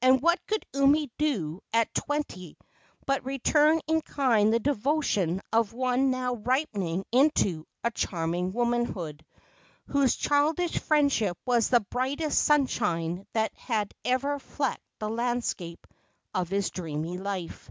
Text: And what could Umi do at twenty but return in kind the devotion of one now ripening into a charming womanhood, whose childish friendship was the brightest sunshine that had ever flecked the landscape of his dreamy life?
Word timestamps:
And 0.00 0.20
what 0.20 0.44
could 0.48 0.66
Umi 0.74 1.12
do 1.18 1.62
at 1.72 1.94
twenty 1.94 2.58
but 3.06 3.24
return 3.24 3.80
in 3.86 4.00
kind 4.02 4.52
the 4.52 4.58
devotion 4.58 5.40
of 5.52 5.72
one 5.72 6.10
now 6.10 6.34
ripening 6.34 7.04
into 7.12 7.64
a 7.84 7.92
charming 7.92 8.52
womanhood, 8.52 9.24
whose 9.86 10.16
childish 10.16 10.80
friendship 10.80 11.38
was 11.46 11.68
the 11.68 11.78
brightest 11.78 12.42
sunshine 12.42 13.24
that 13.34 13.54
had 13.56 13.94
ever 14.04 14.40
flecked 14.40 14.82
the 14.98 15.08
landscape 15.08 15.86
of 16.34 16.48
his 16.48 16.70
dreamy 16.70 17.16
life? 17.18 17.70